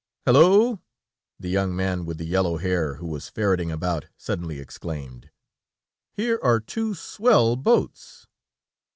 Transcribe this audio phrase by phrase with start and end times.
[0.25, 0.81] "Hulloh!"
[1.39, 5.29] the young man with the yellow hair, who was ferreting about, suddenly exclaimed,
[6.11, 8.25] "here are two swell boats!"